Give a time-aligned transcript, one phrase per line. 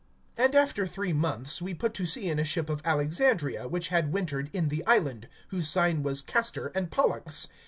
[0.35, 4.11] (11)And after three months, we put to sea in a ship of Alexandria, which had
[4.11, 7.47] wintered in the island, whose sign was Castor and Pollux.